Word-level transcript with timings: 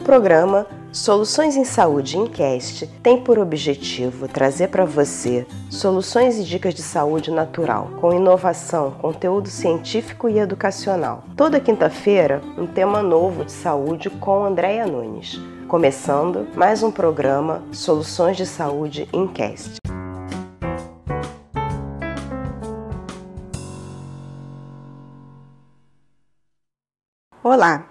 programa 0.00 0.66
Soluções 0.92 1.54
em 1.54 1.64
Saúde 1.64 2.18
Incast 2.18 2.86
tem 3.00 3.22
por 3.22 3.38
objetivo 3.38 4.26
trazer 4.26 4.68
para 4.68 4.84
você 4.84 5.46
soluções 5.70 6.36
e 6.36 6.42
dicas 6.42 6.74
de 6.74 6.82
saúde 6.82 7.30
natural, 7.30 7.92
com 8.00 8.12
inovação, 8.12 8.90
conteúdo 8.90 9.48
científico 9.48 10.28
e 10.28 10.38
educacional. 10.38 11.22
Toda 11.36 11.60
quinta-feira, 11.60 12.42
um 12.58 12.66
tema 12.66 13.02
novo 13.02 13.44
de 13.44 13.52
saúde 13.52 14.10
com 14.10 14.44
Andréia 14.44 14.84
Nunes. 14.84 15.40
Começando 15.68 16.48
mais 16.56 16.82
um 16.82 16.90
programa 16.90 17.62
Soluções 17.70 18.36
de 18.36 18.46
Saúde 18.46 19.08
Incast. 19.12 19.76
Olá! 27.44 27.89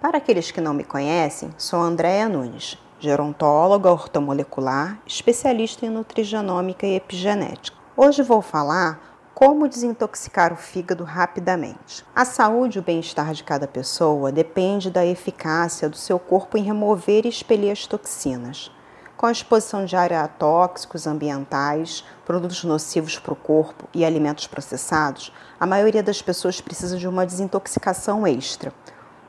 Para 0.00 0.16
aqueles 0.16 0.50
que 0.50 0.62
não 0.62 0.72
me 0.72 0.82
conhecem, 0.82 1.50
sou 1.58 1.78
Andréa 1.78 2.26
Nunes, 2.26 2.78
gerontóloga 2.98 3.92
ortomolecular, 3.92 4.98
especialista 5.06 5.84
em 5.84 5.90
nutrigenômica 5.90 6.86
e 6.86 6.96
epigenética. 6.96 7.76
Hoje 7.94 8.22
vou 8.22 8.40
falar 8.40 8.98
como 9.34 9.68
desintoxicar 9.68 10.54
o 10.54 10.56
fígado 10.56 11.04
rapidamente. 11.04 12.02
A 12.16 12.24
saúde 12.24 12.78
e 12.78 12.80
o 12.80 12.82
bem-estar 12.82 13.34
de 13.34 13.44
cada 13.44 13.68
pessoa 13.68 14.32
depende 14.32 14.90
da 14.90 15.04
eficácia 15.04 15.86
do 15.86 15.98
seu 15.98 16.18
corpo 16.18 16.56
em 16.56 16.62
remover 16.62 17.26
e 17.26 17.28
expelir 17.28 17.70
as 17.70 17.84
toxinas. 17.84 18.72
Com 19.18 19.26
a 19.26 19.32
exposição 19.32 19.84
diária 19.84 20.22
a 20.22 20.28
tóxicos 20.28 21.06
ambientais, 21.06 22.02
produtos 22.24 22.64
nocivos 22.64 23.18
para 23.18 23.34
o 23.34 23.36
corpo 23.36 23.86
e 23.92 24.02
alimentos 24.02 24.46
processados, 24.46 25.30
a 25.58 25.66
maioria 25.66 26.02
das 26.02 26.22
pessoas 26.22 26.58
precisa 26.58 26.96
de 26.96 27.06
uma 27.06 27.26
desintoxicação 27.26 28.26
extra 28.26 28.72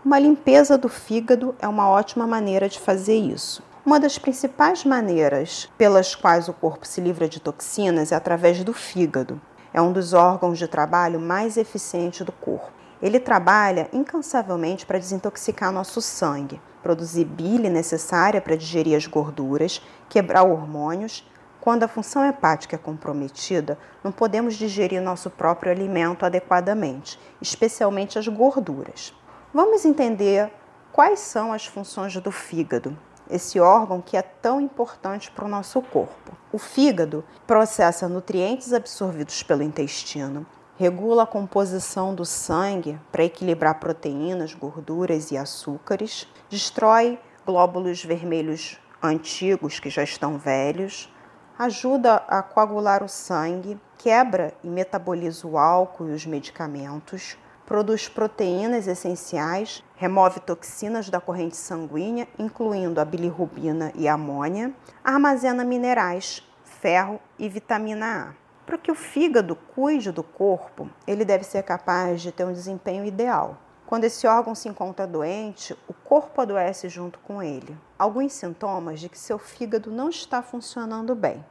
uma 0.04 0.18
limpeza 0.18 0.80
do 0.80 0.90
fígado 0.90 1.56
é 1.60 1.68
uma 1.68 1.88
ótima 1.88 2.26
maneira 2.26 2.68
de 2.68 2.80
fazer 2.80 3.16
isso. 3.16 3.62
Uma 3.86 4.00
das 4.00 4.18
principais 4.18 4.84
maneiras 4.84 5.70
pelas 5.78 6.16
quais 6.16 6.48
o 6.48 6.54
corpo 6.54 6.88
se 6.88 7.00
livra 7.00 7.30
de 7.30 7.40
toxinas 7.40 8.12
é 8.12 8.16
através 8.16 8.64
do 8.64 8.74
fígado. 8.74 9.40
É 9.72 9.80
um 9.80 9.94
dos 9.94 10.14
órgãos 10.14 10.58
de 10.58 10.68
trabalho 10.68 11.20
mais 11.20 11.56
eficientes 11.56 12.26
do 12.26 12.32
corpo. 12.32 12.72
Ele 13.00 13.20
trabalha 13.20 13.90
incansavelmente 13.94 14.88
para 14.88 14.98
desintoxicar 14.98 15.72
nosso 15.72 16.02
sangue, 16.02 16.60
produzir 16.82 17.26
bile 17.26 17.70
necessária 17.70 18.42
para 18.42 18.56
digerir 18.56 18.98
as 18.98 19.06
gorduras, 19.06 19.84
quebrar 20.10 20.44
hormônios. 20.44 21.24
Quando 21.60 21.84
a 21.84 21.88
função 21.88 22.26
hepática 22.26 22.76
é 22.76 22.80
comprometida, 22.80 23.78
não 24.04 24.12
podemos 24.12 24.56
digerir 24.56 25.00
nosso 25.00 25.30
próprio 25.30 25.72
alimento 25.72 26.26
adequadamente, 26.26 27.20
especialmente 27.40 28.18
as 28.18 28.28
gorduras. 28.28 29.14
Vamos 29.54 29.84
entender 29.84 30.50
quais 30.94 31.20
são 31.20 31.52
as 31.52 31.66
funções 31.66 32.16
do 32.16 32.32
fígado, 32.32 32.98
esse 33.30 33.60
órgão 33.60 34.00
que 34.00 34.16
é 34.16 34.22
tão 34.22 34.62
importante 34.62 35.30
para 35.30 35.44
o 35.44 35.50
nosso 35.50 35.82
corpo. 35.82 36.32
O 36.54 36.58
fígado 36.58 37.22
processa 37.46 38.08
nutrientes 38.08 38.72
absorvidos 38.72 39.44
pelo 39.44 39.62
intestino, 39.62 40.46
regula 40.78 41.24
a 41.24 41.28
composição 41.28 42.16
do 42.16 42.24
sangue 42.24 42.98
para 43.12 43.26
equilibrar 43.26 43.78
proteínas, 43.78 44.54
gorduras 44.54 45.32
e 45.32 45.38
açúcares, 45.38 46.30
destrói 46.50 47.20
glóbulos 47.46 48.06
vermelhos 48.06 48.80
antigos 49.04 49.82
que 49.82 49.90
já 49.90 50.02
estão 50.02 50.38
velhos, 50.38 51.14
ajuda 51.60 52.24
a 52.26 52.42
coagular 52.42 53.04
o 53.04 53.10
sangue, 53.10 53.78
quebra 53.98 54.54
e 54.64 54.70
metaboliza 54.70 55.46
o 55.46 55.58
álcool 55.58 56.08
e 56.08 56.14
os 56.14 56.26
medicamentos, 56.26 57.36
produz 57.72 58.10
proteínas 58.10 58.86
essenciais, 58.86 59.82
remove 59.96 60.42
toxinas 60.42 61.10
da 61.10 61.22
corrente 61.22 61.56
sanguínea, 61.56 62.28
incluindo 62.38 63.00
a 63.00 63.06
bilirrubina 63.06 63.94
e 63.96 64.10
a 64.10 64.16
amônia, 64.16 64.74
armazena 65.02 65.64
minerais, 65.64 66.46
ferro 66.66 67.18
e 67.40 67.48
vitamina 67.48 68.28
A. 68.28 68.66
Para 68.66 68.78
que 68.78 68.92
o 68.92 68.94
fígado 68.94 69.56
cuide 69.56 70.12
do 70.12 70.22
corpo, 70.22 70.90
ele 71.08 71.24
deve 71.24 71.46
ser 71.46 71.64
capaz 71.64 72.22
de 72.22 72.34
ter 72.34 72.44
um 72.44 72.52
desempenho 72.52 73.06
ideal. 73.06 73.58
Quando 73.88 74.04
esse 74.04 74.28
órgão 74.28 74.54
se 74.54 74.68
encontra 74.68 75.08
doente, 75.08 75.74
o 75.88 75.94
corpo 75.94 76.42
adoece 76.42 76.90
junto 76.90 77.20
com 77.20 77.42
ele. 77.42 77.78
Alguns 77.98 78.34
sintomas 78.34 79.00
de 79.00 79.08
que 79.08 79.18
seu 79.18 79.40
fígado 79.40 79.90
não 79.90 80.10
está 80.10 80.42
funcionando 80.42 81.16
bem: 81.16 81.42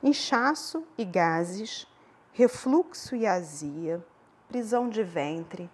inchaço 0.00 0.84
e 0.96 1.04
gases, 1.04 1.84
refluxo 2.32 3.16
e 3.16 3.26
azia, 3.26 4.00
prisão 4.48 4.88
de 4.88 5.02
ventre, 5.02 5.70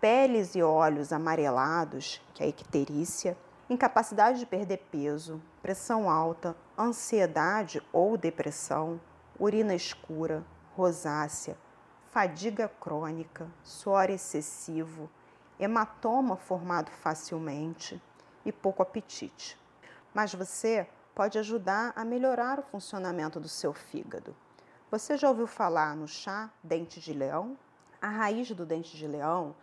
peles 0.00 0.54
e 0.54 0.62
olhos 0.62 1.12
amarelados, 1.12 2.22
que 2.34 2.42
é 2.42 2.46
a 2.46 2.48
icterícia, 2.48 3.36
incapacidade 3.68 4.38
de 4.38 4.46
perder 4.46 4.78
peso, 4.90 5.40
pressão 5.62 6.08
alta, 6.10 6.56
ansiedade 6.78 7.82
ou 7.92 8.16
depressão, 8.16 9.00
urina 9.38 9.74
escura, 9.74 10.44
rosácea, 10.74 11.56
fadiga 12.10 12.68
crônica, 12.80 13.46
suor 13.62 14.10
excessivo, 14.10 15.08
hematoma 15.58 16.36
formado 16.36 16.90
facilmente 16.90 18.00
e 18.44 18.50
pouco 18.50 18.82
apetite. 18.82 19.58
Mas 20.12 20.34
você 20.34 20.88
pode 21.14 21.38
ajudar 21.38 21.92
a 21.94 22.04
melhorar 22.04 22.58
o 22.58 22.62
funcionamento 22.62 23.38
do 23.38 23.48
seu 23.48 23.72
fígado. 23.72 24.34
Você 24.90 25.16
já 25.16 25.28
ouviu 25.28 25.46
falar 25.46 25.94
no 25.94 26.08
chá 26.08 26.50
dente 26.64 26.98
de 26.98 27.12
leão? 27.12 27.56
A 28.00 28.08
raiz 28.08 28.50
do 28.52 28.64
dente 28.64 28.96
de 28.96 29.06
leão 29.06 29.54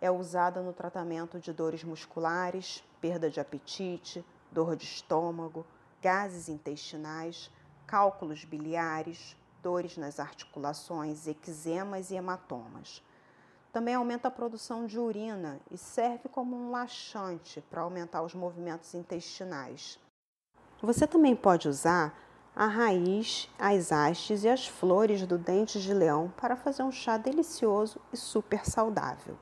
é 0.00 0.08
usada 0.08 0.62
no 0.62 0.72
tratamento 0.72 1.40
de 1.40 1.52
dores 1.52 1.82
musculares, 1.82 2.82
perda 3.00 3.28
de 3.28 3.40
apetite, 3.40 4.24
dor 4.52 4.76
de 4.76 4.84
estômago, 4.84 5.66
gases 6.00 6.48
intestinais, 6.48 7.50
cálculos 7.84 8.44
biliares, 8.44 9.36
dores 9.60 9.96
nas 9.96 10.20
articulações, 10.20 11.26
eczemas 11.26 12.12
e 12.12 12.14
hematomas. 12.14 13.02
Também 13.72 13.96
aumenta 13.96 14.28
a 14.28 14.30
produção 14.30 14.86
de 14.86 14.98
urina 14.98 15.58
e 15.68 15.76
serve 15.76 16.28
como 16.28 16.54
um 16.54 16.70
laxante 16.70 17.60
para 17.62 17.80
aumentar 17.80 18.22
os 18.22 18.34
movimentos 18.34 18.94
intestinais. 18.94 19.98
Você 20.80 21.04
também 21.04 21.34
pode 21.34 21.68
usar 21.68 22.16
a 22.54 22.66
raiz, 22.66 23.48
as 23.58 23.90
hastes 23.90 24.44
e 24.44 24.48
as 24.48 24.66
flores 24.66 25.26
do 25.26 25.38
dente 25.38 25.80
de 25.80 25.94
leão 25.94 26.30
para 26.36 26.54
fazer 26.54 26.82
um 26.82 26.92
chá 26.92 27.16
delicioso 27.16 27.98
e 28.12 28.16
super 28.16 28.66
saudável. 28.66 29.38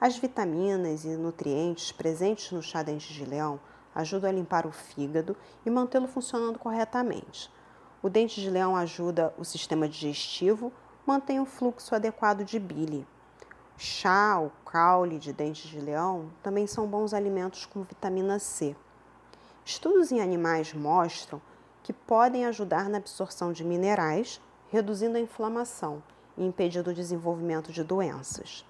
As 0.00 0.18
vitaminas 0.18 1.04
e 1.04 1.16
nutrientes 1.16 1.92
presentes 1.92 2.50
no 2.50 2.60
chá 2.60 2.82
dente 2.82 3.14
de 3.14 3.24
leão 3.24 3.60
ajudam 3.94 4.28
a 4.28 4.32
limpar 4.32 4.66
o 4.66 4.72
fígado 4.72 5.36
e 5.64 5.70
mantê-lo 5.70 6.08
funcionando 6.08 6.58
corretamente. 6.58 7.48
O 8.02 8.10
dente 8.10 8.40
de 8.40 8.50
leão 8.50 8.74
ajuda 8.74 9.32
o 9.38 9.44
sistema 9.44 9.88
digestivo, 9.88 10.72
mantém 11.06 11.38
o 11.38 11.46
fluxo 11.46 11.94
adequado 11.94 12.44
de 12.44 12.58
bile. 12.58 13.06
Chá 13.76 14.40
ou 14.40 14.50
caule 14.64 15.16
de 15.20 15.32
dente 15.32 15.68
de 15.68 15.80
leão 15.80 16.28
também 16.42 16.66
são 16.66 16.88
bons 16.88 17.14
alimentos 17.14 17.66
com 17.66 17.84
vitamina 17.84 18.40
C. 18.40 18.74
Estudos 19.64 20.10
em 20.10 20.20
animais 20.20 20.74
mostram 20.74 21.40
que 21.82 21.92
podem 21.92 22.46
ajudar 22.46 22.88
na 22.88 22.98
absorção 22.98 23.52
de 23.52 23.64
minerais, 23.64 24.40
reduzindo 24.70 25.16
a 25.16 25.20
inflamação 25.20 26.02
e 26.36 26.44
impedindo 26.44 26.90
o 26.90 26.94
desenvolvimento 26.94 27.72
de 27.72 27.82
doenças. 27.82 28.64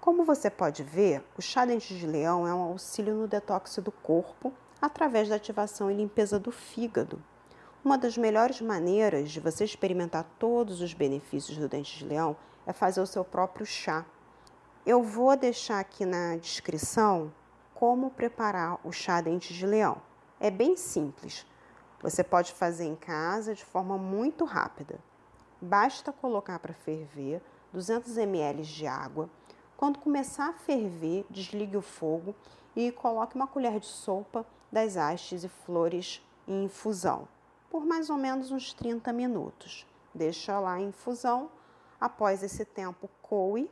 Como 0.00 0.24
você 0.24 0.50
pode 0.50 0.82
ver, 0.82 1.24
o 1.36 1.42
chá 1.42 1.64
dente 1.64 1.96
de 1.96 2.06
leão 2.06 2.46
é 2.46 2.54
um 2.54 2.62
auxílio 2.62 3.14
no 3.14 3.26
detox 3.26 3.78
do 3.78 3.90
corpo 3.90 4.52
através 4.80 5.28
da 5.28 5.36
ativação 5.36 5.90
e 5.90 5.94
limpeza 5.94 6.38
do 6.38 6.52
fígado. 6.52 7.22
Uma 7.84 7.98
das 7.98 8.16
melhores 8.16 8.60
maneiras 8.60 9.30
de 9.30 9.40
você 9.40 9.64
experimentar 9.64 10.24
todos 10.38 10.80
os 10.80 10.92
benefícios 10.94 11.56
do 11.56 11.68
dente 11.68 11.98
de 11.98 12.04
leão 12.04 12.36
é 12.66 12.72
fazer 12.72 13.00
o 13.00 13.06
seu 13.06 13.24
próprio 13.24 13.66
chá. 13.66 14.04
Eu 14.86 15.02
vou 15.02 15.34
deixar 15.36 15.80
aqui 15.80 16.04
na 16.04 16.36
descrição 16.36 17.32
como 17.74 18.10
preparar 18.10 18.78
o 18.84 18.92
chá 18.92 19.20
dente 19.20 19.52
de 19.52 19.66
leão. 19.66 19.96
É 20.38 20.50
bem 20.50 20.76
simples. 20.76 21.46
Você 22.04 22.22
pode 22.22 22.52
fazer 22.52 22.84
em 22.84 22.94
casa 22.94 23.52
de 23.52 23.64
forma 23.64 23.98
muito 23.98 24.44
rápida. 24.44 25.00
Basta 25.60 26.12
colocar 26.12 26.60
para 26.60 26.72
ferver 26.72 27.42
200 27.72 28.16
ml 28.16 28.62
de 28.62 28.86
água. 28.86 29.28
Quando 29.76 29.98
começar 29.98 30.50
a 30.50 30.52
ferver, 30.52 31.26
desligue 31.28 31.76
o 31.76 31.82
fogo 31.82 32.34
e 32.76 32.92
coloque 32.92 33.34
uma 33.34 33.46
colher 33.46 33.80
de 33.80 33.86
sopa 33.86 34.46
das 34.70 34.96
hastes 34.96 35.42
e 35.42 35.48
flores 35.48 36.22
em 36.46 36.64
infusão 36.64 37.26
por 37.74 37.84
mais 37.84 38.08
ou 38.08 38.16
menos 38.16 38.52
uns 38.52 38.72
30 38.72 39.12
minutos. 39.12 39.84
Deixa 40.14 40.60
lá 40.60 40.78
em 40.78 40.90
infusão. 40.90 41.50
Após 42.00 42.40
esse 42.40 42.64
tempo, 42.64 43.10
coe. 43.20 43.68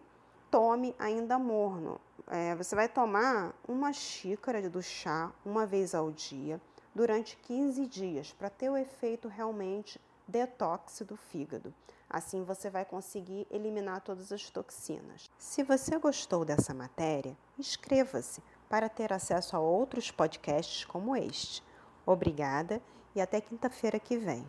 Tome 0.51 0.93
ainda 0.99 1.39
morno. 1.39 2.01
É, 2.27 2.53
você 2.57 2.75
vai 2.75 2.89
tomar 2.89 3.55
uma 3.69 3.93
xícara 3.93 4.69
do 4.69 4.83
chá 4.83 5.31
uma 5.45 5.65
vez 5.67 5.95
ao 5.95 6.11
dia 6.11 6.61
durante 6.95 7.37
15 7.39 7.87
dias 7.87 8.33
para 8.33 8.51
ter 8.51 8.71
o 8.71 8.77
efeito 8.77 9.29
realmente 9.29 10.01
detox 10.27 11.03
do 11.03 11.17
fígado. 11.17 11.75
Assim 12.09 12.45
você 12.45 12.69
vai 12.69 12.85
conseguir 12.85 13.47
eliminar 13.51 14.03
todas 14.03 14.31
as 14.33 14.51
toxinas. 14.51 15.31
Se 15.39 15.63
você 15.63 15.99
gostou 15.99 16.45
dessa 16.45 16.75
matéria, 16.75 17.37
inscreva-se 17.59 18.43
para 18.69 18.89
ter 18.89 19.13
acesso 19.13 19.57
a 19.57 19.61
outros 19.61 20.11
podcasts 20.11 20.85
como 20.85 21.17
este. 21.17 21.63
Obrigada 22.05 22.83
e 23.15 23.21
até 23.21 23.41
quinta-feira 23.41 23.99
que 23.99 24.17
vem. 24.17 24.47